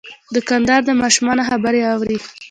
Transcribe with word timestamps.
دوکاندار 0.35 0.81
د 0.85 0.89
ماشومانو 1.01 1.47
خبرې 1.49 1.81
اوري. 1.93 2.17